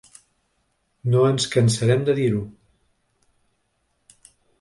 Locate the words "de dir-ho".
2.07-2.41